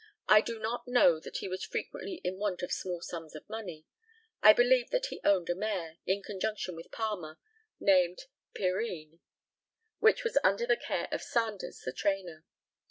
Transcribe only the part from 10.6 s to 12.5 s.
the care of Sandars, the trainer.